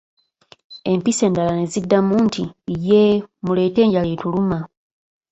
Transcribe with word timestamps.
Empisi 0.91 1.21
endala 1.27 1.51
ne 1.55 1.65
ziddamu 1.73 2.13
nti, 2.25 2.43
yee, 2.87 3.13
muleete 3.43 3.79
enjala 3.85 4.09
etuluma. 4.15 4.57